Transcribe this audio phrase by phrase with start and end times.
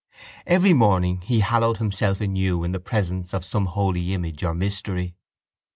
[0.47, 5.13] Every morning he hallowed himself anew in the presence of some holy image or mystery.